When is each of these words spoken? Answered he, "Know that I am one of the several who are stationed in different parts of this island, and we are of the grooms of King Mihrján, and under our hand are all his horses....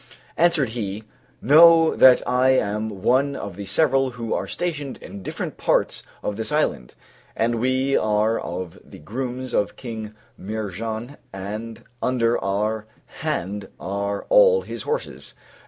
Answered 0.35 0.69
he, 0.69 1.03
"Know 1.43 1.93
that 1.95 2.23
I 2.27 2.57
am 2.57 3.03
one 3.03 3.35
of 3.35 3.55
the 3.55 3.67
several 3.67 4.09
who 4.09 4.33
are 4.33 4.47
stationed 4.47 4.97
in 4.97 5.21
different 5.21 5.57
parts 5.57 6.01
of 6.23 6.37
this 6.37 6.51
island, 6.51 6.95
and 7.35 7.59
we 7.59 7.95
are 7.95 8.39
of 8.39 8.79
the 8.83 8.97
grooms 8.97 9.53
of 9.53 9.75
King 9.75 10.15
Mihrján, 10.41 11.17
and 11.31 11.83
under 12.01 12.43
our 12.43 12.87
hand 13.21 13.67
are 13.79 14.23
all 14.29 14.63
his 14.63 14.81
horses.... 14.81 15.35